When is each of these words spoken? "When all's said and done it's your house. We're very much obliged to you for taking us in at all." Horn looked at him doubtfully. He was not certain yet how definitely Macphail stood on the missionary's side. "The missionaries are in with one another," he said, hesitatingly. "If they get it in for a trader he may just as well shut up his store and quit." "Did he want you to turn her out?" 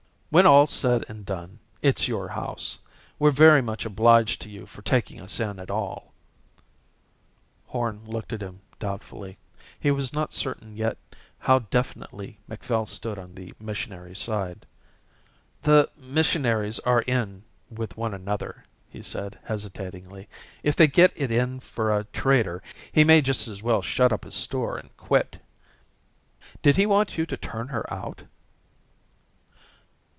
"When 0.33 0.45
all's 0.47 0.71
said 0.71 1.03
and 1.09 1.25
done 1.25 1.59
it's 1.81 2.07
your 2.07 2.29
house. 2.29 2.79
We're 3.19 3.31
very 3.31 3.61
much 3.61 3.83
obliged 3.83 4.39
to 4.43 4.49
you 4.49 4.65
for 4.65 4.81
taking 4.81 5.19
us 5.19 5.41
in 5.41 5.59
at 5.59 5.69
all." 5.69 6.13
Horn 7.67 8.05
looked 8.05 8.31
at 8.31 8.41
him 8.41 8.61
doubtfully. 8.79 9.37
He 9.77 9.91
was 9.91 10.13
not 10.13 10.31
certain 10.31 10.77
yet 10.77 10.97
how 11.37 11.59
definitely 11.59 12.39
Macphail 12.47 12.85
stood 12.85 13.19
on 13.19 13.35
the 13.35 13.53
missionary's 13.59 14.19
side. 14.19 14.65
"The 15.63 15.89
missionaries 15.97 16.79
are 16.79 17.01
in 17.01 17.43
with 17.69 17.97
one 17.97 18.13
another," 18.13 18.63
he 18.89 19.01
said, 19.01 19.37
hesitatingly. 19.43 20.29
"If 20.63 20.77
they 20.77 20.87
get 20.87 21.11
it 21.13 21.33
in 21.33 21.59
for 21.59 21.91
a 21.93 22.05
trader 22.05 22.63
he 22.93 23.03
may 23.03 23.19
just 23.19 23.49
as 23.49 23.61
well 23.61 23.81
shut 23.81 24.13
up 24.13 24.23
his 24.23 24.35
store 24.35 24.77
and 24.77 24.95
quit." 24.95 25.39
"Did 26.61 26.77
he 26.77 26.85
want 26.85 27.17
you 27.17 27.25
to 27.25 27.35
turn 27.35 27.67
her 27.67 27.85
out?" 27.93 28.23